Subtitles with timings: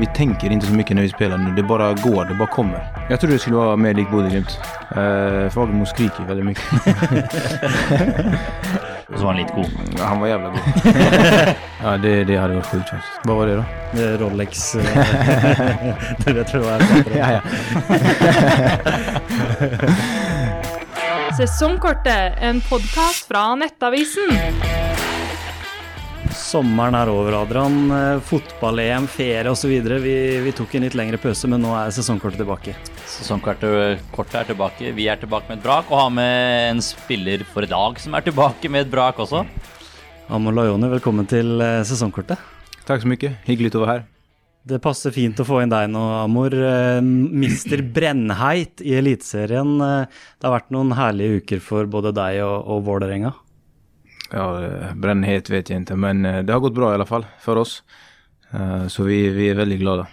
[0.00, 1.50] Vi tänker inte så mycket när vi spelar nu.
[1.50, 3.06] Det bara går, det bara kommer.
[3.10, 4.58] Jag trodde det skulle vara mer likt Bodø-Glimt.
[4.96, 6.64] Uh, Fagermo skriker väldigt mycket.
[9.08, 9.66] Och så var han lite god.
[9.98, 10.58] Ja, han var jävla god.
[11.82, 13.20] ja, det, det hade varit sjukt faktiskt.
[13.24, 13.64] Vad var det då?
[13.92, 14.72] Det är Rolex.
[16.26, 16.82] du vet vad jag
[17.16, 17.40] ja, ja.
[21.36, 24.30] Sesongkortet, en podkast fra Nettavisen.
[26.50, 27.74] Sommeren er over, Adrian.
[27.94, 29.70] Eh, Fotball-EM, ferie osv.
[30.02, 32.72] Vi, vi tok en litt lengre pause, men nå er sesongkortet tilbake.
[33.06, 34.90] Sesongkortet kortet er tilbake.
[34.96, 38.16] Vi er tilbake med et brak, og har med en spiller for et lag som
[38.18, 39.44] er tilbake med et brak også.
[40.34, 42.42] Amor Lajoni, velkommen til eh, sesongkortet.
[42.88, 43.30] Takk så mye.
[43.46, 44.08] Hyggelig å være her.
[44.72, 46.56] Det passer fint å få inn deg nå, Amor.
[46.56, 46.98] Eh,
[47.44, 49.76] Mister Brennheit i Eliteserien.
[49.78, 53.36] Det har vært noen herlige uker for både deg og, og Vålerenga.
[54.30, 54.46] Ja,
[54.94, 57.80] Brennheit vet jeg ikke, men det har gått bra i alle fall for oss.
[58.90, 60.06] Så vi, vi er veldig glade.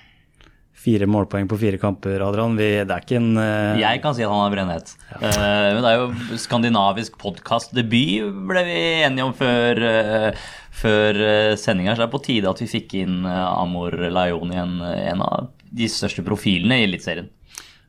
[0.77, 2.53] Fire målpoeng på fire kamper, Adrian.
[2.55, 3.79] Vi, det er ikke en uh...
[3.81, 4.91] Jeg kan si at han har brennhet.
[5.09, 5.17] Ja.
[5.17, 8.77] Uh, men det er jo skandinavisk podkastdebut, ble vi
[9.07, 10.45] enige om før, uh,
[10.77, 11.19] før
[11.59, 11.95] sendinga.
[11.95, 15.89] Så det er på tide at vi fikk inn Amor Laioni, en, en av de
[15.91, 17.27] største profilene i Eliteserien.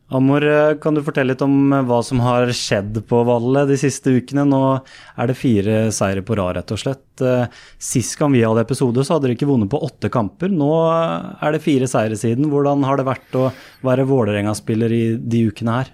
[0.09, 0.41] Amor,
[0.81, 4.47] kan du fortelle litt om eh, hva som har skjedd på Valle de siste ukene?
[4.49, 7.21] Nå er det fire seire på rad, rett og slett.
[7.21, 7.45] Eh,
[7.77, 10.49] sist gang vi hadde episode, så hadde dere ikke vunnet på åtte kamper.
[10.49, 12.49] Nå eh, er det fire seire siden.
[12.49, 13.51] Hvordan har det vært å
[13.85, 15.93] være Vålerenga-spiller i de ukene her?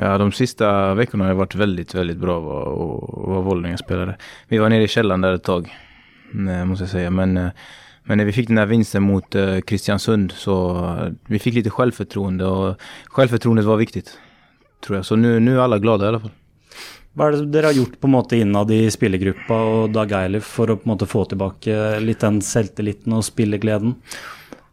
[0.00, 0.66] Ja, de siste
[0.98, 2.90] ukene har det vært veldig, veldig bra å
[3.22, 4.18] være Vålerenga-spelare.
[4.50, 5.70] Vi var nede i kjelleren der et tak,
[6.34, 7.06] må jeg si.
[7.14, 7.38] Men
[8.04, 11.70] men när vi fick den här vinsten mot uh, Kristiansund så uh, vi fick lite
[11.70, 14.18] självförtroende och självförtroendet var viktigt.
[14.86, 15.06] Tror jag.
[15.06, 16.30] Så nu, nu är alla glada i alla fall.
[17.14, 20.48] Hva er det dere har gjort på en måte innad i spillergruppa og Dag Eilif
[20.50, 23.94] for å på en måte få tilbake litt den selvtilliten og spillegleden?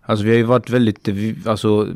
[0.09, 1.09] Altså, vi har ju varit väldigt
[1.45, 1.87] alltså,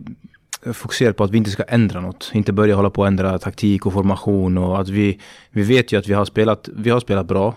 [0.74, 2.32] fokuserade på att vi inte ska ändra något.
[2.34, 5.20] Inte börja hålla på att ändra taktik och formation och att vi,
[5.52, 7.56] vi vet ju att vi har spelat, vi har spelat bra.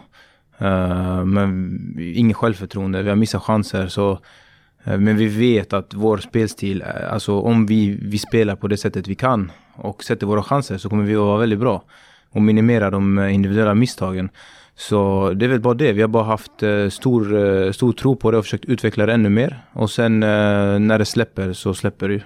[0.63, 3.87] Uh, men inget självförtroende, vi har missat chanser.
[3.89, 4.11] Så,
[4.89, 8.77] uh, men vi vet att vår spelstil, eh, alltså om vi, vi spelar på det
[8.77, 11.83] sättet vi kan och sätter våra chanser så kommer vi att vara väldigt bra.
[12.31, 14.29] Och minimera de individuella misstagen.
[14.77, 15.93] Så det är väl bara det.
[15.93, 16.53] Vi har bara haft
[16.91, 19.65] stor, stor tro på det och försökt utveckla det ännu mer.
[19.73, 22.23] Och sen när det släpper så släpper det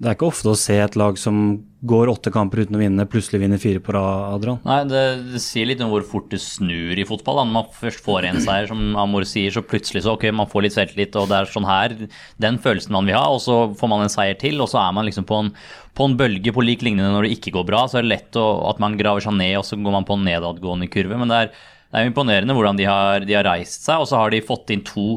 [0.00, 3.04] det er ikke ofte å se et lag som går åtte kamper uten å vinne,
[3.08, 4.60] plutselig vinner fire på rad, Adrian.
[4.64, 5.02] Nei, det,
[5.34, 7.36] det, sier litt om hvor fort det snur i fotball.
[7.36, 7.44] Da.
[7.44, 10.64] Når man først får en seier, som Amor sier, så plutselig så ok, man får
[10.64, 11.96] litt selvtillit, og det er sånn her
[12.40, 13.26] den følelsen man vil ha.
[13.28, 15.52] Og så får man en seier til, og så er man liksom på en,
[15.96, 17.84] på en bølge på lik lignende når det ikke går bra.
[17.84, 20.16] Så er det lett å, at man graver seg ned, og så går man på
[20.16, 21.20] en nedadgående kurve.
[21.20, 21.52] Men det er,
[21.92, 24.72] det er imponerende hvordan de har, de har reist seg, og så har de fått
[24.72, 25.10] inn to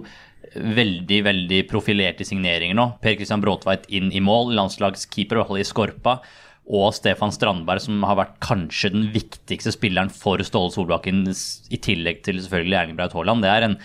[0.55, 2.87] veldig veldig profilerte signeringer nå.
[3.03, 6.19] Per Christian Bråtveit inn i mål, landslagskeeper, i i Skorpa.
[6.63, 12.21] Og Stefan Strandberg, som har vært kanskje den viktigste spilleren for Ståle Solbakken, i tillegg
[12.23, 13.43] til selvfølgelig Erling Braut Haaland.
[13.43, 13.75] Det er en,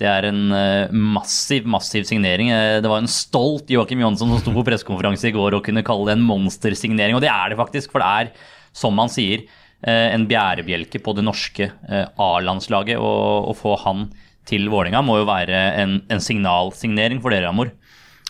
[0.00, 2.48] det er en eh, massiv, massiv signering.
[2.54, 5.84] Eh, det var en stolt Joakim Jonsson som sto på pressekonferanse i går og kunne
[5.84, 7.18] kalle det en monstersignering.
[7.18, 8.32] Og det er det faktisk, for det er,
[8.72, 9.44] som han sier,
[9.84, 11.68] eh, en bjærebjelke på det norske
[12.16, 12.96] A-landslaget.
[12.96, 14.08] Å få han
[14.48, 17.70] til Vålinga må jo være en, en signalsignering for dere, Amor?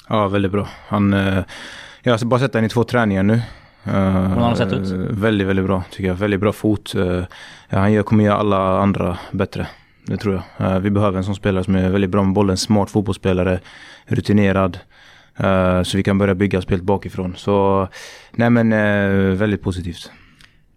[0.08, 0.66] Ja, veldig bra.
[0.88, 1.44] Han, eh,
[2.02, 3.40] jag har bara sett honom i två träningar nu.
[3.84, 4.90] Hvordan har han sett ut?
[5.10, 6.14] Väldigt, väldigt bra tycker jag.
[6.14, 6.94] Väldigt bra fot.
[7.68, 9.66] Ja, han kommer göra alla andra bättre.
[10.06, 10.80] Det tror jag.
[10.80, 12.56] Vi behöver en sån spelare som är väldigt bra med bollen.
[12.56, 13.60] Smart fotbollsspelare.
[14.06, 14.78] Rutinerad.
[15.84, 17.34] Så vi kan börja bygga spelet bakifrån.
[17.36, 17.88] Så
[18.32, 18.70] nej men
[19.36, 20.10] väldigt positivt.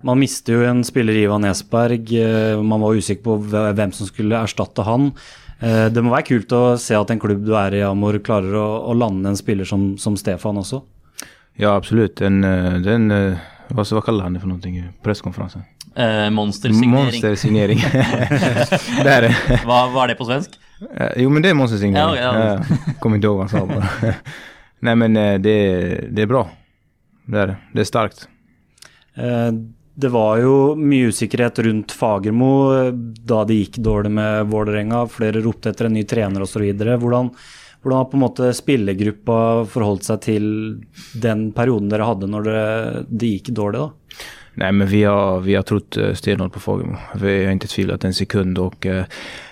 [0.04, 2.12] Man mister jo en spiller, Ivan Nesberg.
[2.20, 5.12] Eh, man var usikker på hvem som skulle erstatte han.
[5.60, 8.58] Eh, det må være kult å se at en klubb du er i, Amor, klarer
[8.60, 10.82] å, å lande en spiller som, som, Stefan også.
[11.62, 12.22] Ja, absolutt.
[12.26, 13.08] En, eh, den,
[13.72, 14.90] hva, hva kaller han det for noe?
[15.06, 15.64] Pressekonferansen?
[15.96, 16.92] Eh, monstersignering.
[16.92, 17.80] Monstersignering.
[19.06, 19.32] det er det.
[19.64, 20.60] Hva var det på svensk?
[21.16, 22.20] Jo, men det er monstersignering.
[22.20, 22.60] Ja, ja.
[22.60, 22.94] ja.
[23.00, 24.14] Kommer ikke ihåg hva han sa bare.
[24.86, 25.58] Nej, men det,
[26.14, 26.44] det er bra.
[27.26, 27.58] Det er det.
[27.74, 28.26] Det er starkt.
[29.16, 29.50] Eh,
[29.96, 35.08] det var jo mycket osäkerhet rundt Fagermo då da det gikk dårlig med Vålerenga.
[35.08, 36.66] Flere ropte etter en ny trener osv.
[36.74, 37.30] Hvordan,
[37.82, 39.38] hvordan har på en måte spillergruppa
[39.72, 40.50] forholdt seg til
[41.24, 42.66] den perioden dere hadde når det,
[43.08, 43.86] det gikk dårlig?
[43.86, 44.20] da?
[44.56, 47.00] Nej, men vi har, vi har trott eh, stenhårt på Fagermo.
[47.16, 49.06] Vi har inte tvivlat en sekund och eh,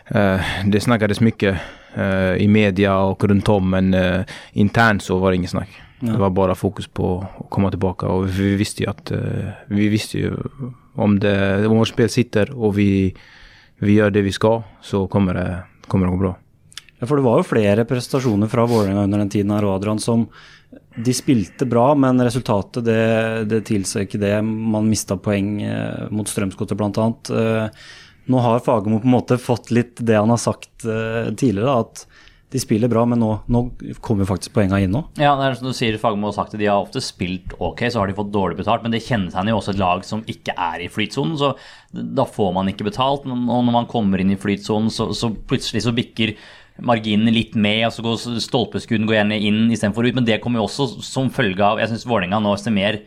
[0.08, 1.60] eh, det snackades mycket
[1.96, 5.83] eh, i media och runt om men eh, internt så var det inget snack.
[6.12, 9.88] Det var bara fokus på att komma tillbaka och vi visste ju att uh, vi
[9.88, 10.34] visste ju
[10.94, 13.16] om, det, om vårt spel sitter och vi,
[13.78, 16.36] vi gör det vi ska så kommer det, kommer det gå bra.
[17.00, 20.28] Ja, for det var jo flere prestasjoner fra Vålerenga under den tiden her, Adrian, som
[20.96, 24.38] de spilte bra, men resultatet det, det tilsier ikke det.
[24.46, 27.08] Man mista poeng eh, mot Strømsgodset bl.a.
[27.40, 27.84] Eh,
[28.32, 32.06] nå har Fagermo på en måte fått litt det han har sagt eh, tidligere, at
[32.54, 33.62] de spiller bra, men nå, nå
[34.06, 35.02] kommer faktisk poengene inn nå.
[35.18, 37.82] Ja, det er som du sier, Fagermo har sagt det, de har ofte spilt ok,
[37.90, 40.54] så har de fått dårlig betalt, men det kjennetegner jo også et lag som ikke
[40.54, 41.54] er i flytsonen, så
[41.92, 43.26] da får man ikke betalt.
[43.26, 46.36] Og når man kommer inn i flytsonen, så, så plutselig så bikker
[46.86, 50.18] marginene litt med, og så går stolpeskuden går gjerne inn istedenfor ut.
[50.18, 53.02] Men det kommer jo også som følge av Jeg syns Vålerenga nå ser mer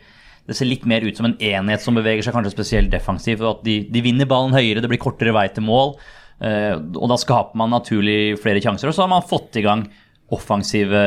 [0.47, 3.43] det ser litt mer ut som en enhet som beveger seg kanskje spesielt defensivt.
[3.43, 5.97] At de, de vinner ballen høyere, det blir kortere vei til mål.
[6.39, 8.89] Eh, og da skaper man naturlig flere sjanser.
[8.89, 9.87] Og så har man fått i gang
[10.27, 11.01] offensive,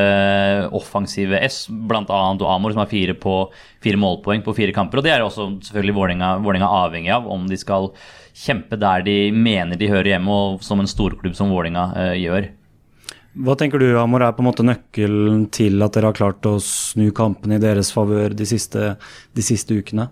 [0.73, 2.03] offensive S, bl.a.
[2.09, 3.35] Amor, som har fire, på,
[3.83, 4.99] fire, målpoeng på fire kamper.
[4.99, 7.91] Og det er også selvfølgelig Vålerenga avhengig av om de skal
[8.33, 12.49] kjempe der de mener de hører hjemme, og som en storklubb som Vålerenga uh, gjør.
[13.45, 16.57] Hva tenker du, Amor, er på en måte nøkkelen til at dere har klart å
[16.63, 18.95] snu kampene i deres favør de siste,
[19.37, 20.09] de siste ukene?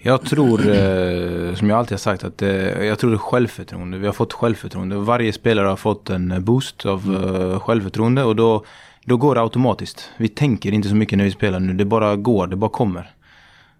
[0.00, 3.98] Jag tror, eh, som jag alltid har sagt, att eh, jag tror det är självförtroende.
[3.98, 4.96] Vi har fått självförtroende.
[4.96, 8.64] Varje spelare har fått en boost av eh, självförtroende och då,
[9.04, 10.10] då går det automatiskt.
[10.16, 11.72] Vi tänker inte så mycket när vi spelar nu.
[11.72, 13.10] Det bara går, det bara kommer.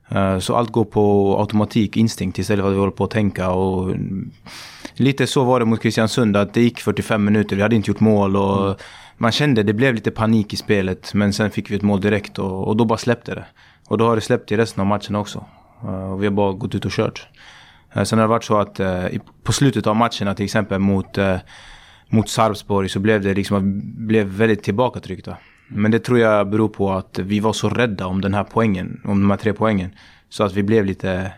[0.08, 3.50] Eh, så allt går på automatik, instinkt istället för att vi håller på att tänka.
[3.50, 3.94] Och
[4.94, 8.00] lite så var det mot Kristiansund, att det gick 45 minuter, vi hade inte gjort
[8.00, 8.36] mål.
[8.36, 8.76] Och mm.
[9.16, 12.38] Man kände det blev lite panik i spelet, men sen fick vi ett mål direkt
[12.38, 13.44] och, och då bara släppte det.
[13.88, 15.44] Och då har det släppt i resten av matchen också.
[15.84, 17.26] Eh, och vi har bara gått ut och kört.
[17.92, 19.06] Eh, sen har det varit så att eh,
[19.42, 21.18] på slutet av matcherna, till exempel mot,
[22.08, 25.36] mot Sarpsborg, så blev det liksom, blev väldigt tillbakatryckta.
[25.68, 29.00] Men det tror jag beror på att vi var så rädda om den här poängen,
[29.04, 29.90] om de här tre poängen.
[30.28, 31.32] Så att vi blev lite,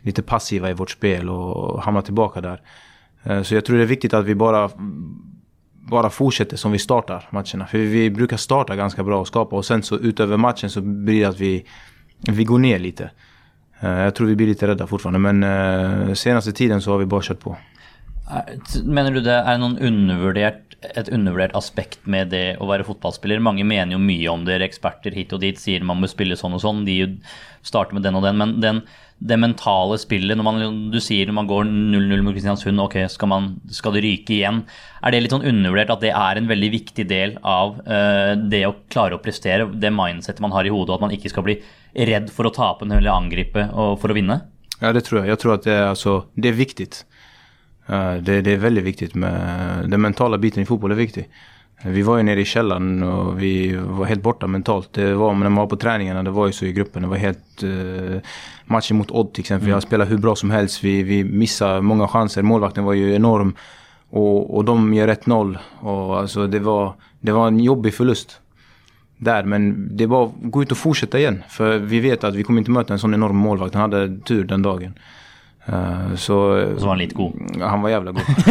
[0.00, 2.62] lite passiva i vårt spel och hamnade tillbaka där.
[3.42, 4.70] Så jag tror det är viktigt att vi bara,
[5.90, 7.66] bara fortsätter som vi startar matcherna.
[7.66, 11.20] För vi brukar starta ganska bra och skapa och sen så utöver matchen så blir
[11.20, 11.66] det att vi,
[12.18, 13.10] vi går ner lite.
[13.80, 17.06] Eh, jag tror vi blir lite rädda fortfarande men eh, senaste tiden så har vi
[17.06, 17.56] bara kört på.
[18.86, 23.42] Mener du det er noen undervurdert, et undervurdert aspekt med det å være fotballspiller?
[23.42, 26.54] Mange mener jo mye om det, eksperter hit og dit sier man må spille sånn
[26.56, 26.84] og sånn.
[26.86, 27.02] De
[27.66, 28.38] starter med den og den.
[28.40, 28.80] Men den,
[29.20, 33.32] det mentale spillet, når man, du sier når man går 0-0 mot Kristiansund, ok, skal,
[33.32, 34.62] man, skal, det ryke igjen?
[35.02, 38.62] Er det litt sånn undervurdert at det er en veldig viktig del av uh, det
[38.68, 39.68] å klare å prestere?
[39.74, 41.58] Det mindsettet man har i hodet, at man ikke skal bli
[42.08, 44.40] redd for å tape eller angripe og for å vinne?
[44.80, 45.34] Ja, det tror jeg.
[45.34, 46.88] Jeg tror at det er, altså, det er viktig.
[47.90, 51.28] Eh, det, det, är väldigt viktigt med den mentala biten i fotboll är viktig.
[51.84, 54.92] Vi var ju nere i källaren och vi var helt borta mentalt.
[54.92, 57.02] Det var när man var på träningarna, det var ju så i gruppen.
[57.02, 57.62] Det var helt...
[57.62, 58.20] Eh, uh,
[58.64, 59.72] matchen mot Odd till exempel, mm.
[59.72, 60.84] jag spelade hur bra som helst.
[60.84, 62.42] Vi, vi missade många chanser.
[62.42, 63.54] Målvakten var ju enorm.
[64.10, 65.58] Och, och de gör 1-0.
[65.80, 68.40] Och alltså det var, det var en jobbig förlust.
[69.16, 71.42] Där, men det var att gå ut och fortsätta igen.
[71.48, 73.74] För vi vet att vi kommer inte möta en sån enorm målvakt.
[73.74, 74.94] Han hade tur den dagen.
[75.68, 77.32] Uh, så, så var han lite god?
[77.60, 78.22] Han var jävla god.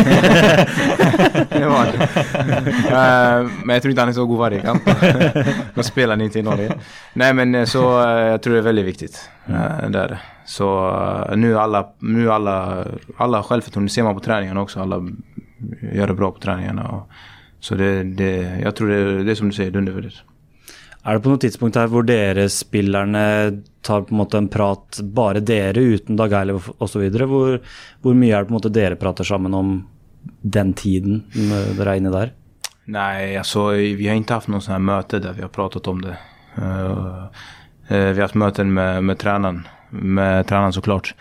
[1.50, 1.88] det var han.
[1.88, 4.82] Uh, men jag tror inte han är så god varje kamp.
[5.74, 6.74] Då spelar ni inte i Norge.
[7.14, 9.30] Nej men eh, så jag tror det är väldigt viktigt.
[9.50, 10.22] Uh, där.
[10.46, 10.92] Så
[11.36, 12.86] nu alla, nu alla,
[13.18, 14.80] alla självförtroende ser man på träningarna också.
[14.80, 15.08] Alla
[15.94, 16.88] gör det bra på träningarna.
[16.88, 17.10] Och,
[17.60, 20.24] så det, det, jag tror det, det är som du säger, undervärderat.
[21.06, 23.22] Er det på noe tidspunkt her hvor dere spillerne
[23.88, 27.06] tar på en måte en prat, bare dere uten Dag Eilev osv.?
[27.16, 27.62] Hvor,
[28.04, 29.72] hvor mye er det på en måte dere prater sammen om
[30.42, 31.24] den tiden
[31.78, 32.34] dere er inne der?
[32.90, 36.02] Nej, alltså vi har inte haft någon sån här möte där vi har pratat om
[36.02, 36.18] det.
[36.58, 37.26] Uh,
[37.88, 41.16] vi har haft möten med, med tränaren, med tränaren såklart.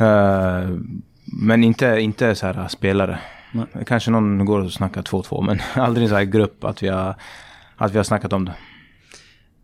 [0.00, 0.78] Uh,
[1.24, 3.18] men inte, inte så här spelare.
[3.52, 3.66] Nej.
[3.86, 7.14] Kanske någon går och snackar 2-2 men aldrig så här grupp att vi har
[7.78, 8.56] at vi har snakket om det.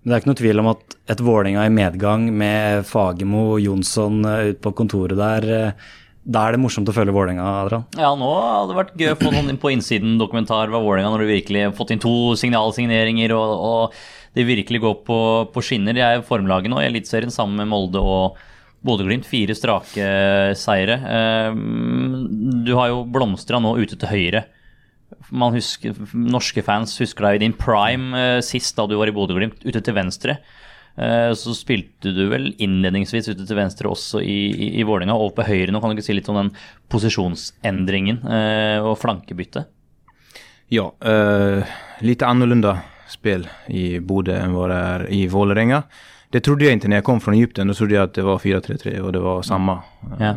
[0.00, 3.64] Men det er ikke noe tvil om at et Vålerenga i medgang med Fagermo og
[3.64, 5.90] Jonsson eh, ute på kontoret der, eh,
[6.20, 7.84] da er det morsomt å følge Vålerenga, Adrian?
[7.98, 11.32] Ja, nå hadde det vært gøy å få noen på innsiden-dokumentar av Vålerenga når du
[11.32, 13.98] virkelig har fått inn to signalsigneringer og, og
[14.36, 15.18] det virkelig går på,
[15.52, 15.96] på skinner.
[15.96, 18.38] De er formlaget nå i Eliteserien sammen med Molde og
[18.86, 19.28] Bodø-Glimt.
[19.28, 20.06] Fire strake
[20.56, 20.96] seire.
[21.16, 21.60] Eh,
[22.64, 24.44] du har jo blomstra nå ute til høyre
[25.30, 29.14] man husker, norske fans husker deg i din prime eh, sist da du var i
[29.14, 30.38] Bodø-Glimt, ute til venstre.
[30.96, 35.34] Eh, så spilte du vel innledningsvis ute til venstre også i, i, i Vålerenga, og
[35.36, 35.80] på høyre nå.
[35.80, 36.54] Kan du ikke si litt om den
[36.92, 39.70] posisjonsendringen eh, og flankebyttet?
[40.70, 41.66] Ja, uh,
[41.98, 42.76] lite annorlunda
[43.10, 45.82] spel i Bodø än vad det är i Vålerenga.
[46.28, 47.66] Det trodde jag inte när jag kom från Egypten.
[47.66, 49.82] Då trodde jag att det var 4-3-3 och det var samma.
[50.18, 50.34] Ja.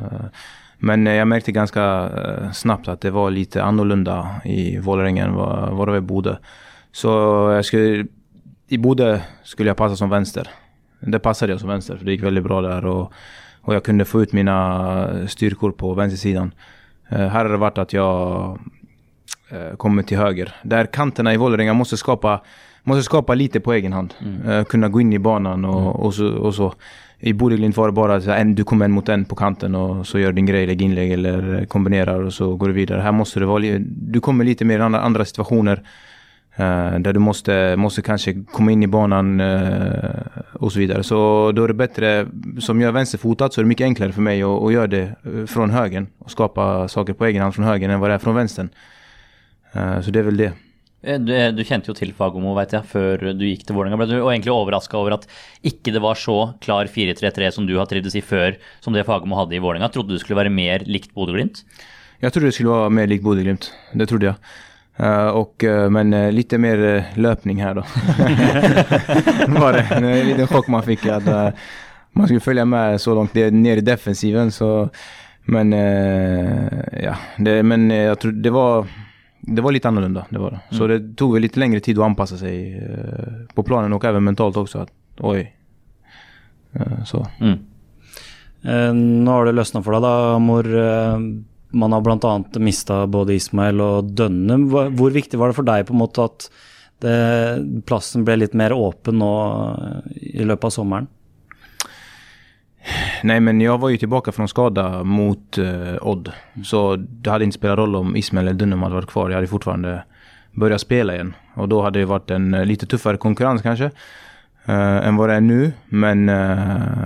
[0.86, 5.34] Men eh, jag märkte ganska eh, snabbt att det var lite annorlunda i Vålerenga än
[5.34, 6.36] vad, det Bodø.
[6.92, 7.10] Så
[7.56, 8.06] jag skulle,
[8.68, 10.50] i Bodø skulle jag passa som vänster.
[11.00, 13.14] Det passade jag som vänster för det gick väldigt bra där och,
[13.62, 16.52] och jag kunde få ut mina styrkor på vänstersidan.
[17.10, 18.60] Eh, här har det varit att jag
[19.78, 20.56] kommer till höger.
[20.64, 22.42] Där kanterna i Vålerenga måste skapa,
[22.84, 24.14] måste skapa lite på egen hand.
[24.48, 26.74] Eh, kunna gå in i banan och, och, så, och så.
[27.26, 30.08] I Bodeglimt var det bara så en, du kommer en mot en på kanten och
[30.08, 33.02] så gör din grej, lägger inlägg eller kombinerar och så går du vidare.
[33.02, 35.78] Här måste du vara, du kommer lite mer i andra, andra situationer
[36.60, 40.12] uh, där du måste, måste kanske komma in i banan uh,
[40.54, 41.04] och så vidare.
[41.04, 42.28] Så då är det bättre,
[42.60, 45.16] som jag är vänsterfotad så är det mycket enklare för mig att, att göra det
[45.24, 48.20] eh, från högen och skapa saker på egen hand från högen än vad det är
[48.20, 48.70] från vänstern.
[49.76, 50.54] Uh, så det är väl det.
[51.04, 53.98] Eh, Du, du kjente jo til Fagermo, vet jeg, før du gikk til Vålerenga.
[54.00, 55.28] Ble du og egentlig overraska over at
[55.64, 59.36] ikke det var så klar 4-3-3 som du har trivdes i før, som det Fagermo
[59.42, 59.90] hadde i Vålerenga?
[59.92, 61.64] Trodde du skulle være mer likt Bodø-Glimt?
[62.20, 63.72] Jag trodde det skulle vara mer likt Bodø/Glimt.
[63.94, 64.36] Det trodde jag.
[64.96, 67.82] Eh, och, eh, men eh, lite mer eh, löpning här då.
[69.60, 69.82] var det.
[69.92, 71.50] En liten chock man fick att eh,
[72.12, 74.52] man skulle följa med så långt ner- i defensiven.
[74.52, 74.90] Så,
[75.46, 78.88] men eh, ja, det, men eh, jag tror det var,
[79.46, 80.26] det var lite annorlunda.
[80.30, 80.76] Det var det.
[80.78, 84.58] Så det tog lite längre tid att anpassa sig eh, på planen och även mentalt
[84.58, 84.80] också.
[84.80, 85.56] Att, oj.
[86.74, 87.28] Eh, så.
[87.40, 87.60] Mm.
[88.64, 90.70] Eh, Nå har det løsna for deg, da, Amor.
[91.74, 92.34] Man har bl.a.
[92.62, 94.68] mista både Ismail og Dønnum.
[94.72, 96.48] Hva- Hvor viktig var det for deg på en måte at
[97.04, 101.08] det, plassen ble litt mer eh, i løpet av sommeren?
[103.24, 106.32] Nej, men jag var ju tillbaka från skada mot eh, Odd.
[106.64, 109.30] Så det hade inte spelat roll om Ismail eller Dunham hade varit kvar.
[109.30, 110.04] Jag hade fortfarande
[110.52, 111.34] börjat spela igen.
[111.56, 113.92] Och då hade det varit en eh, lite tuffare konkurrens kanske.
[114.66, 115.72] eh, än vad det är nu.
[115.90, 117.06] Men eh,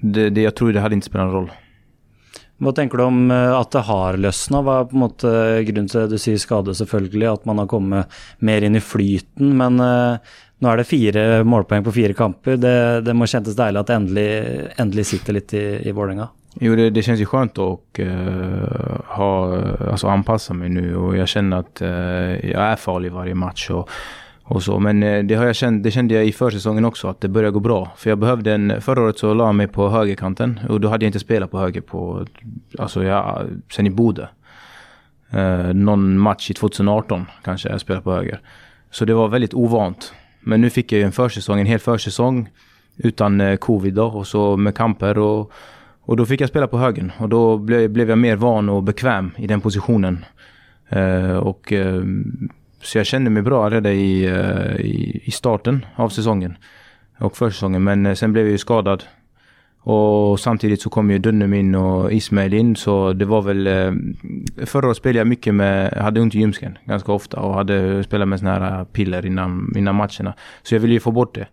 [0.00, 1.50] det, det, jag tror det hade inte spelat någon roll.
[2.58, 4.62] Hva tenker du om eh, at det har løsna?
[4.66, 5.30] Hva er på en måte
[5.68, 6.16] grunnen til det?
[6.16, 9.52] Du sier skade, selvfølgelig, at man har kommet mer inn i flyten.
[9.60, 10.18] Men eh,
[10.58, 12.58] nå er det fire målpoeng på fire kamper.
[12.58, 14.28] Det, det må kjentes deilig at det endelig,
[14.82, 16.28] endelig sitter litt i, i Vålerenga.
[16.60, 19.60] Jo, det, det känns ju skönt att uh, eh, ha,
[19.90, 23.70] alltså anpassa mig nu och jag känner att uh, eh, jag är farlig varje match
[23.70, 23.90] och,
[24.42, 24.78] och så.
[24.78, 27.50] Men uh, det, har jag känt, det kände jag i försäsongen också, att det börjar
[27.50, 27.92] gå bra.
[27.96, 31.04] För jag behövde en, förra året så la jag mig på högerkanten och då hade
[31.04, 32.26] jag inte spelat på höger på,
[32.78, 34.26] alltså jag, sen i Bodø.
[35.74, 38.40] Någon match i 2018 kanske jag spelade på höger.
[38.90, 40.14] Så det var väldigt ovant.
[40.40, 42.48] Men nu fick jag ju en försäsong, en hel försäsong
[42.96, 45.52] utan eh, covid då och så med kamper och
[46.08, 48.82] och då fick jag spela på högen och då blev, blev jag mer van och
[48.82, 50.24] bekväm i den positionen.
[50.88, 52.02] Eh, och, eh,
[52.82, 56.56] så jag kände mig bra redan i, eh, i, i starten av säsongen
[57.18, 57.84] och försäsongen.
[57.84, 59.04] Men eh, sen blev jag ju skadad.
[59.90, 63.66] Och samtidigt så kom ju Dunnum in och Ismail in så det var väl...
[63.66, 63.92] Eh,
[64.66, 68.28] Förra året spelade jag mycket med, hade ont i ljumsken ganska ofta och hade spelat
[68.28, 70.34] med såna här eh, piller innan, innan matcherna.
[70.62, 71.48] Så jag ville ju få bort det.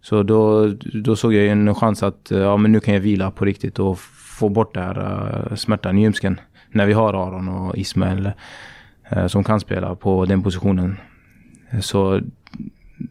[0.00, 0.68] Så då,
[1.04, 3.78] då såg jag en chans att eh, ja, men nu kan jag vila på riktigt
[3.78, 3.98] och
[4.38, 6.40] få bort den här smärtan i ljumsken.
[6.70, 8.30] När vi har Aron och Ismail
[9.26, 10.96] som kan spela på den positionen.
[11.80, 12.20] Så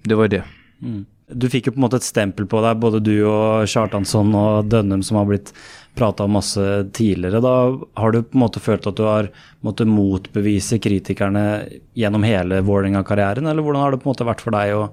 [0.04, 0.44] det var ju det.
[0.82, 1.06] Mm.
[1.28, 4.68] Du fikk jo på en måte et stempel på deg, både du og Kjartansson og
[4.70, 5.50] Dønnum, som har blitt
[5.98, 6.62] prata om masse
[6.94, 7.42] tidligere.
[7.42, 7.54] Da
[8.02, 9.32] har du på en måte følt at du har
[9.66, 11.66] måttet motbevise kritikerne
[11.98, 14.84] gjennom hele Vålerenga-karrieren, eller hvordan har det på en måte vært for deg å,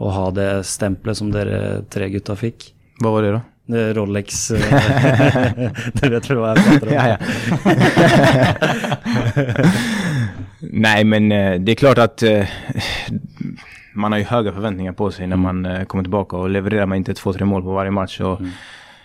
[0.00, 2.72] å ha det stempelet som dere tre gutta fikk?
[3.00, 3.40] Vad var det då?
[3.70, 6.94] Det Rolex eh, Du vet vel hva jeg prater om?
[6.96, 7.18] Ja, ja.
[10.60, 12.48] Nej, men eh, det är klart eh,
[13.92, 16.98] man har ju höga förväntningar på sig när man eh, kommer tillbaka och levererar man
[16.98, 18.46] inte två, tre mål på varje match så,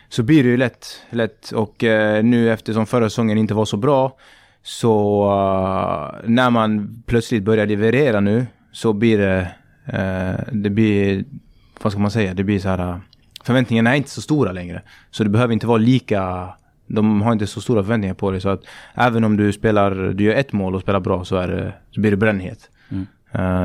[0.10, 1.02] så blir det ju lätt.
[1.10, 1.52] lätt.
[1.52, 4.18] Och eh, nu eftersom förra säsongen inte var så bra
[4.66, 9.48] så eh, när man plötsligt börjar leverera nu så blir det,
[9.86, 11.24] eh, det blir,
[11.82, 12.98] vad ska man säga, det blir så här, eh,
[13.44, 14.82] förväntningarna är inte så stora längre.
[15.12, 16.50] Så det behöver inte vara lika,
[16.88, 18.42] de har inte så stora förväntningar på dig.
[18.42, 18.64] Så att
[18.94, 22.02] även om du spelar, du gör ett mål och spelar bra så, är det, så
[22.02, 22.70] blir det brännhet.
[22.90, 23.02] Eh,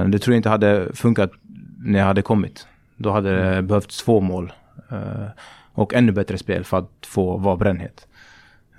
[0.07, 1.31] det tror jag inte hade funkat
[1.79, 2.67] när jag hade kommit.
[2.97, 4.53] Då hade det behövts två mål.
[4.91, 5.29] eh,
[5.73, 8.07] och ännu bättre spel för att få vara brännhet.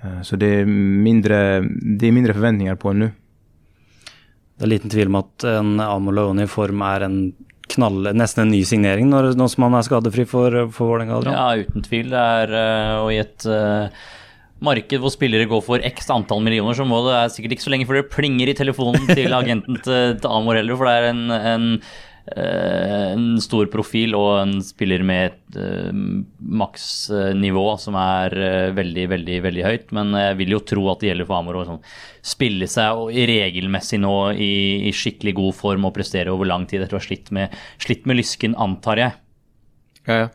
[0.02, 1.60] Eh, så det är, mindre,
[1.98, 3.10] det är mindre förväntningar på nu.
[4.58, 7.32] Det er liten tvil om at en Amolone i form er en
[7.72, 11.22] knall, nesten en ny signering nå som han er skadefri for, for Vålerenga.
[11.24, 12.12] Ja, uten tvil.
[12.12, 13.88] Det eh, Og i et eh,
[14.64, 17.74] marked hvor spillere går for x antall millioner, så må det er sikkert ikke så
[17.74, 21.22] lenge før det plinger i telefonen til agenten til, til heller, for det er en,
[21.36, 21.68] en
[22.36, 26.02] eh, en stor profil og en spiller med et eh,
[26.62, 29.88] maksnivå som er eh, veldig, veldig veldig høyt.
[29.98, 31.82] Men jeg vil jo tro at det gjelder for Amor å sånn,
[32.34, 34.52] spille seg regelmessig nå i,
[34.88, 38.06] i, skikkelig god form og prestere over lang tid etter å ha slitt med, slitt
[38.08, 39.18] med lysken, antar jeg.
[40.06, 40.30] Ja, ja.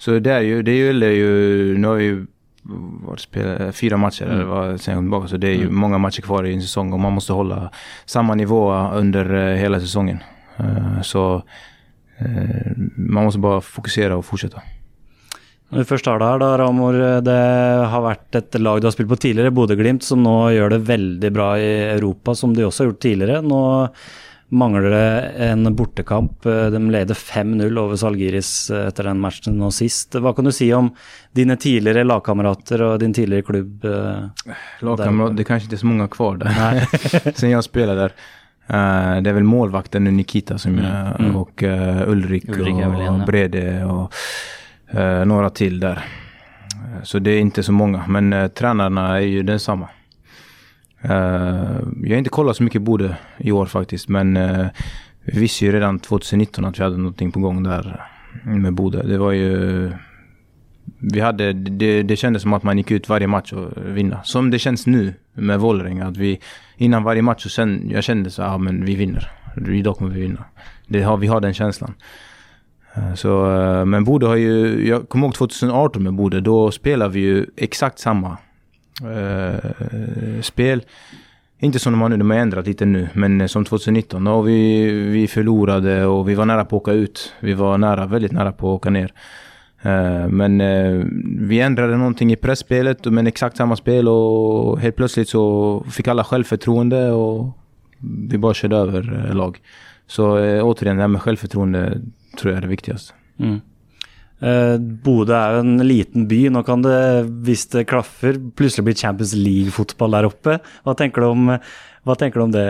[0.00, 2.26] Så det, är ju, det ju, nu har vi
[2.68, 4.34] ju varit spela, fyra matcher mm.
[4.34, 5.76] eller vad sen tillbaka, så det är ju mm.
[5.76, 7.70] många matcher kvar i en säsong och man måste hålla
[8.06, 10.18] samma nivå under uh, hela säsongen.
[10.60, 11.42] Uh, så
[12.96, 14.62] man måste bara fokusera och fortsätta.
[15.70, 16.96] Når vi først har her, da, Ramor.
[17.22, 17.42] Det
[17.92, 21.30] har vært et lag du har spilt på tidligere, Bodø-Glimt, som nå gjør det veldig
[21.30, 23.42] bra i Europa, som de også har gjort tidligere.
[23.46, 23.60] Nå
[24.50, 26.42] mangler det en bortekamp.
[26.42, 30.14] De leder 5-0 over Salgiris etter den matchen nå sist.
[30.18, 30.90] Hva kan du si om
[31.32, 33.84] dine tidligere lagkamerater och din tidligere klubb?
[33.84, 34.24] Eh,
[34.80, 37.32] Lagkamrater, det kanske inte är så många kvar där.
[37.34, 38.12] Sen jag spelade där.
[38.70, 40.84] Uh, det är väl målvakten Nikita som mm.
[40.84, 41.36] jag, mm.
[41.36, 44.12] och uh, Ulrik, Ulrik och, och Brede och
[44.94, 46.04] uh, några till där.
[47.02, 49.88] Så det är inte så många, men tränarna är ju densamma.
[51.04, 54.66] Uh, jag har inte kollat så mycket Bode i år faktiskt, men uh,
[55.24, 58.06] vi visste ju redan 2019 att vi hade någonting på gång där
[58.44, 59.02] med Bode.
[59.02, 59.92] Det var ju...
[60.98, 64.22] Vi hade, det, det kändes som att man gick ut varje match och vinna.
[64.22, 66.06] Som det känns nu med Vålerenga.
[66.06, 66.40] Att vi,
[66.76, 69.30] innan varje match så sen, jag kände så ja men vi vinner.
[69.68, 70.44] Idag kommer vi vinna.
[70.86, 71.94] Det har, vi har den känslan.
[72.94, 73.44] Eh, så,
[73.86, 77.98] men Bode har ju, jag kommer ihåg 2018 med Bode, då spelade vi ju exakt
[77.98, 78.36] samma
[79.04, 80.82] eh, spel.
[81.62, 84.24] Inte som de har nu, de har ändrat lite nu, men eh, som 2019.
[84.24, 87.32] Då vi, vi förlorade och vi var nära på att åka ut.
[87.40, 89.12] Vi var nära, väldigt nära på att åka ner.
[89.82, 91.04] Eh, men eh,
[91.38, 96.24] vi ändrade någonting i pressspelet, men exakt samma spel och helt plötsligt så fick alla
[96.24, 97.58] självförtroende och
[98.28, 99.58] vi bara körde över lag.
[100.06, 102.00] Så återigen, det här med självförtroende
[102.38, 103.14] tror jag är det viktigaste.
[103.38, 103.60] Mm.
[104.40, 106.42] Uh, Bodø er jo en liten by.
[106.54, 106.98] Nå kan det,
[107.46, 110.60] hvis det klaffer, plutselig bli Champions League-fotball der oppe.
[110.86, 111.52] Hva tenker, du om,
[112.08, 112.66] hva tenker du om det,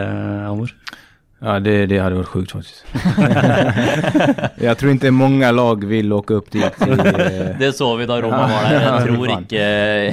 [0.49, 0.75] Amor?
[1.41, 2.85] Ja, det, det hade varit sjukt faktiskt.
[4.61, 6.73] jag tror inte många lag vill åka upp dit.
[7.59, 8.83] det så vi da Roma var der.
[8.83, 9.62] Jeg tror ikke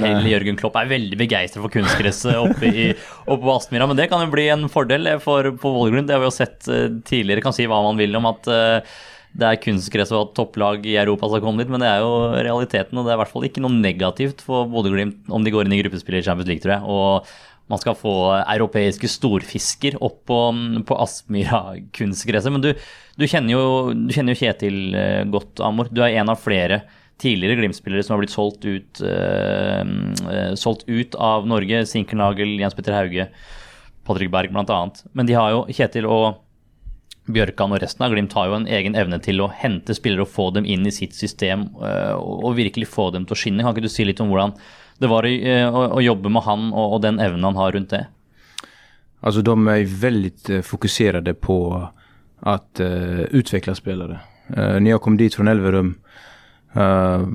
[0.06, 2.86] heller Jørgen Klopp er veldig begeistret for kunstgresset oppe, i,
[3.26, 3.90] oppe på Aspmyra.
[3.90, 6.08] Men det kan jo bli en fordel for, på Vålegrunn.
[6.08, 7.44] Det har vi jo sett eh, tidligere.
[7.44, 8.96] Kan si hva man vil om at uh,
[9.36, 12.98] det er kunstgress og topplag i Europa som kommer dit, men det er jo realiteten.
[12.98, 15.76] Og det er i hvert fall ikke noe negativt for Bodø-Glimt om de går inn
[15.76, 16.88] i gruppespill i Champions League, tror jeg.
[16.88, 20.38] Og man skal få europeiske storfisker opp på,
[20.88, 22.54] på Aspmyra-kunstgresset.
[22.54, 22.70] Men du,
[23.20, 25.92] du, kjenner jo, du, kjenner jo, Kjetil eh, godt, Amor.
[25.92, 26.82] Du er en av flere
[27.20, 31.82] tidligere Glimt-spillere som har blitt solgt ut, uh, solgt ut av Norge.
[31.90, 33.26] Sinkernagel, Jens Petter Hauge,
[34.06, 34.82] Patrick Berg bl.a.
[35.18, 36.38] Men de har jo Kjetil og
[37.28, 40.32] Bjørkan og resten av Glimt har jo en egen evne til å hente spillere og
[40.32, 43.64] få dem inn i sitt system eh, og virkelig få dem til å skinne.
[43.64, 44.56] Kan ikke du si litt om hvordan
[44.98, 48.06] det var eh, å, jobbe med han och, den evnen han har runt det?
[49.20, 51.88] Alltså de är väldigt eh, fokuserade på
[52.40, 54.20] att uh, utveckla spelare.
[54.58, 55.94] Uh, när jag kom dit från Elverum
[56.76, 57.28] uh,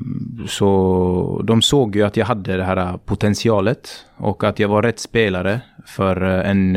[0.47, 4.99] så de såg ju att jag hade det här potentialet och att jag var rätt
[4.99, 6.75] spelare för en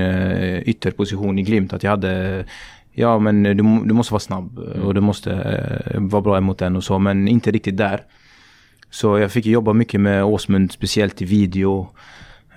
[0.64, 1.72] ytterposition i Glimt.
[1.72, 2.44] Att jag hade
[2.98, 3.54] Ja, men du,
[3.84, 7.28] du måste vara snabb och du måste eh, vara bra emot den och så, men
[7.28, 8.00] inte riktigt där.
[8.90, 11.88] Så jag fick jobba mycket med Åsmund, speciellt i video.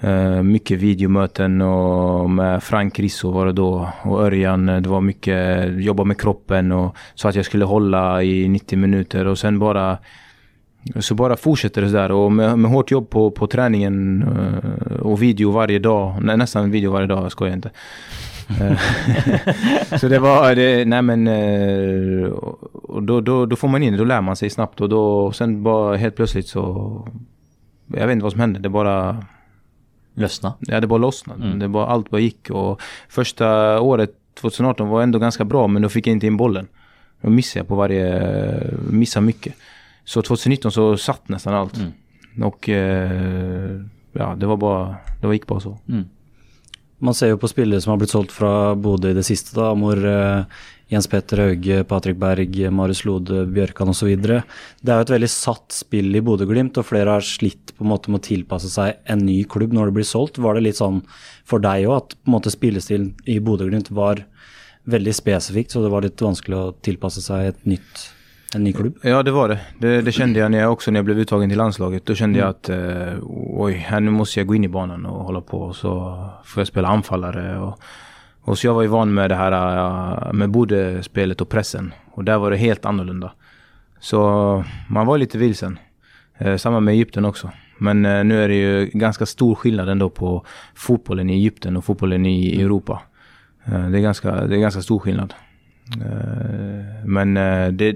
[0.03, 4.65] Uh, mycket videomöten och med Frank Risso var det då och Örjan.
[4.65, 9.27] Det var mycket jobba med kroppen och så att jag skulle hålla i 90 minuter
[9.27, 9.97] och sen bara
[10.99, 14.23] så bara fortsätter det där och med, med hårt jobb på, på träningen
[15.01, 16.23] och video varje dag.
[16.23, 17.69] Nä, nästan video varje dag, jag skojar inte.
[18.49, 22.29] Eh, så det var, det, nej men, eh,
[22.73, 25.31] och då, då, då får man in det, då lär man sig snabbt och då,
[25.31, 27.07] sen bara helt plötsligt så,
[27.87, 29.25] jag vet inte vad som hände, det bara
[30.13, 30.53] Lössna?
[30.59, 31.45] Ja, det bara lossnade.
[31.45, 31.59] Mm.
[31.59, 35.89] Det bara, allt bara gick och första året, 2018, var ändå ganska bra men då
[35.89, 36.67] fick jag inte in bollen.
[37.21, 39.55] Då missade jag på varje, missade mycket.
[40.05, 41.77] Så 2019 så satt nästan allt.
[41.77, 42.43] Mm.
[42.43, 43.81] Och eh,
[44.13, 45.77] ja, det var bara, det gick bara så.
[45.89, 46.05] Mm.
[46.99, 49.69] Man ser jo på spillere som har blitt solgt fra Bodø i det siste, da,
[49.77, 54.09] hvor uh, eh, Jens Petter Hauge, Patrick Berg, eh, Marius Lode, Bjørkan osv.
[54.19, 57.91] Det er jo et veldig satt spill i Bodø-Glimt, og flere har slitt på en
[57.93, 60.41] måte med å tilpasse seg en ny klubb når det blir solgt.
[60.43, 60.99] Var det litt sånn
[61.47, 64.25] for deg òg at på en måte spillestilen i Bodø-Glimt var
[64.89, 68.09] veldig spesifikt, så det var litt vanskelig å tilpasse seg et nytt
[68.55, 68.97] en ny klubb?
[69.01, 69.59] Ja, det var det.
[69.79, 70.01] det.
[70.01, 70.11] det.
[70.11, 72.05] kände jag när jag också när jag blev uttagen till landslaget.
[72.05, 72.47] Då kände mm.
[72.47, 73.19] jag att eh,
[73.57, 75.73] oj, här nu måste jag gå in i banan och hålla på.
[75.73, 75.89] Så
[76.43, 77.79] får jag spela anfallare och,
[78.41, 81.93] Och så jag var ju van med det här äh, med både spelet och pressen.
[82.11, 83.31] Och där var det helt annorlunda.
[83.99, 85.79] Så man var lite vilsen.
[86.37, 87.51] Eh, samma med Egypten också.
[87.77, 91.85] Men eh, nu är det ju ganska stor skillnad ändå på fotbollen i Egypten och
[91.85, 93.01] fotbollen i Europa.
[93.65, 95.33] Eh, det, är ganska, det är ganska stor skillnad.
[95.93, 97.95] Eh, men eh, det,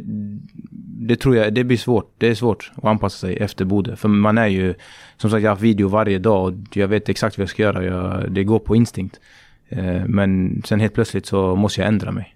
[1.08, 2.14] det tror jag, det blir svårt.
[2.18, 3.96] Det är svårt att anpassa sig efter Bode.
[3.96, 4.74] För man är ju,
[5.18, 7.64] som sagt jag har haft video varje dag och jag vet exakt vad jag ska
[7.64, 7.86] göra.
[7.86, 9.20] Jag, det går på instinkt.
[9.70, 12.36] Eh, men sen helt plötsligt så måste jag ändra mig.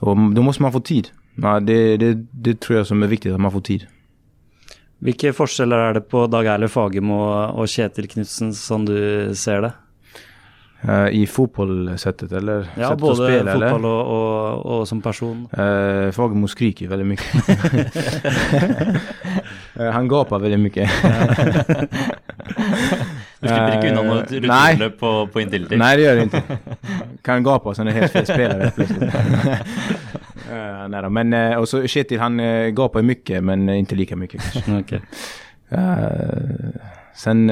[0.00, 1.08] Och då måste man få tid.
[1.34, 3.86] Ja, det, det, det tror jag som är viktigt, att man får tid.
[4.98, 9.72] Vilka skillnader är det på Dag Erle Fagemo och Kjetil Knutsen som du ser det?
[10.88, 12.66] Uh, I fotbollssättet eller?
[12.74, 13.84] Ja, sättet både att spela, fotboll eller?
[13.84, 15.48] och, och, och, som person.
[15.58, 17.34] Uh, Fagermo skriker väldigt mycket.
[19.80, 20.90] uh, han gapar väldigt mycket.
[23.40, 25.76] du slipper inte undan något rutinlöp på, på Intility?
[25.76, 26.42] Nej, det gör det inte.
[27.22, 29.02] Kan gapa sen är helt fel spelare plötsligt.
[29.02, 34.16] Uh, nej då, men uh, och så Kjetil han uh, gapar mycket men inte lika
[34.16, 34.72] mycket kanske.
[34.72, 35.00] okay.
[37.14, 37.50] sen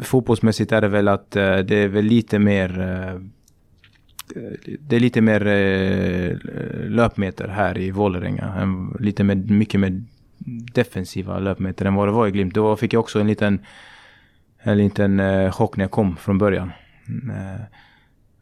[0.00, 3.20] fotbollsmässigt är det väl att eh, det är väl lite mer eh,
[4.80, 6.36] det är lite mer eh,
[6.88, 8.68] löpmeter här i Vålerenga.
[9.00, 10.02] Lite mer, mycket mer
[10.74, 12.54] defensiva löpmeter än vad det var i Glimt.
[12.54, 13.60] Då fick jag också en liten,
[14.62, 16.72] en liten chock när jag kom från början.
[17.08, 17.58] Mm,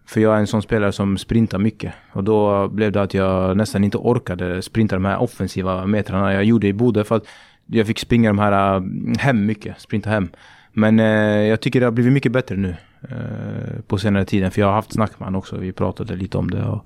[0.07, 1.93] för jag är en sån spelare som sprintar mycket.
[2.13, 6.45] Och då blev det att jag nästan inte orkade sprinta de här offensiva metrarna jag
[6.45, 7.05] gjorde i Bodö.
[7.05, 7.27] För att
[7.67, 8.83] jag fick springa de här
[9.19, 10.29] hem mycket, sprinta hem.
[10.73, 11.07] Men eh,
[11.49, 14.51] jag tycker det har blivit mycket bättre nu eh, på senare tiden.
[14.51, 16.65] För jag har haft snack med honom också, vi pratade lite om det.
[16.65, 16.85] Och,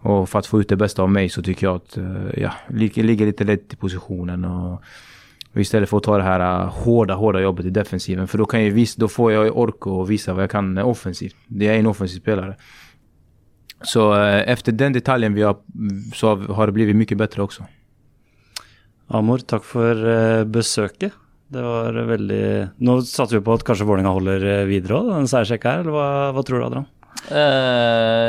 [0.00, 2.52] och för att få ut det bästa av mig så tycker jag att eh, ja,
[2.68, 4.44] ligger lite lätt i positionen.
[4.44, 4.82] Och,
[5.52, 8.28] och istället för att ta det här uh, hårda, hårda jobbet i defensiven.
[8.28, 10.88] För då, kan jag visa, då får jag ork och visa vad jag kan eh,
[10.88, 11.36] offensivt.
[11.48, 12.56] Jag är en offensiv spelare.
[13.82, 15.56] Så uh, efter den detaljen vi har,
[16.14, 17.64] så har det blivit mycket bättre också.
[19.08, 21.12] Amor, tack för besöket.
[21.48, 22.68] Det var väldigt...
[22.76, 26.46] Nu satte vi på att kanske Vålerenga håller vidare den särchecka här, eller vad, vad
[26.46, 26.84] tror du Adrian?
[27.32, 27.38] Uh,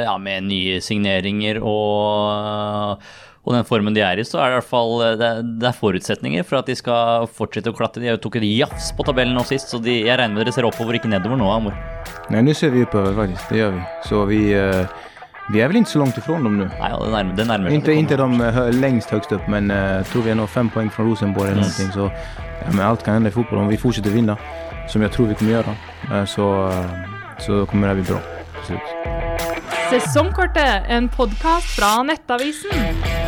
[0.04, 3.02] ja, med nya signeringar och
[3.48, 5.28] og den formen de er i, så er det i hvert fall eh, det,
[5.62, 8.04] det er forutsetninger for at de skal fortsette å klatre.
[8.04, 10.68] De tok et jafs på tabellen nå sist, så de, jeg regner med dere ser
[10.68, 11.78] oppover, ikke nedover nå, Amor.
[12.28, 13.48] Nej, nu ser vi uppöver faktiskt.
[13.50, 13.86] Det gör vi.
[14.10, 14.84] Så vi, uh,
[15.50, 16.70] vi är väl inte så långt ifrån dem nu.
[16.80, 20.22] Nej, det närmar, det närmar Inte, inte de uh, längst högst upp, men uh, tror
[20.22, 21.80] vi är nog fem poäng från Rosenborg eller yes.
[21.80, 22.02] någonting.
[22.02, 22.12] Så
[22.66, 23.60] ja, men allt kan hända i fotboll.
[23.60, 24.38] Om vi fortsätter vinna,
[24.88, 25.76] som jag tror vi kommer göra,
[26.12, 26.74] uh, så,
[27.40, 28.20] så kommer det här bli bra.
[29.90, 33.27] Säsongkortet, en podcast från Nettavisen.